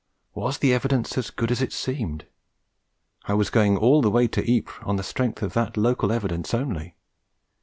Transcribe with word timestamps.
Was 0.33 0.57
the 0.57 0.73
evidence 0.73 1.15
as 1.15 1.29
good 1.29 1.51
as 1.51 1.61
it 1.61 1.71
seemed? 1.71 2.25
I 3.25 3.35
was 3.35 3.51
going 3.51 3.77
all 3.77 4.01
the 4.01 4.09
way 4.09 4.27
to 4.29 4.41
Ypres 4.57 4.81
on 4.83 4.95
the 4.95 5.03
strength 5.03 5.43
of 5.43 5.53
that 5.53 5.77
local 5.77 6.11
evidence 6.11 6.55
only. 6.55 6.95